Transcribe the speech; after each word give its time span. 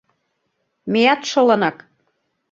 Меат 0.91 1.21
шылынак. 1.31 1.77